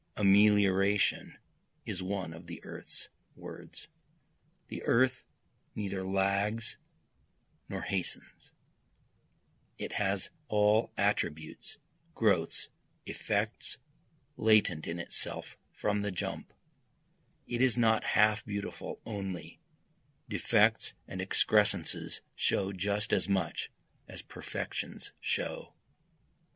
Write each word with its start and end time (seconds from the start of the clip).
Amelioration 0.17 1.37
is 1.85 2.01
one 2.01 2.33
of 2.33 2.47
the 2.47 2.59
earth's 2.63 3.09
words, 3.35 3.87
The 4.67 4.81
earth 4.81 5.23
neither 5.75 6.03
lags 6.03 6.77
nor 7.69 7.81
hastens, 7.83 8.51
It 9.77 9.91
has 9.91 10.31
all 10.47 10.91
attributes, 10.97 11.77
growths, 12.15 12.69
effects, 13.05 13.77
latent 14.37 14.87
in 14.87 14.97
itself 14.97 15.55
from 15.71 16.01
the 16.01 16.09
jump, 16.09 16.51
It 17.45 17.61
is 17.61 17.77
not 17.77 18.03
half 18.15 18.43
beautiful 18.43 19.01
only, 19.05 19.61
defects 20.27 20.95
and 21.07 21.21
excrescences 21.21 22.21
show 22.33 22.71
just 22.73 23.13
as 23.13 23.29
much 23.29 23.69
as 24.07 24.23
perfections 24.23 25.11
show. 25.19 25.75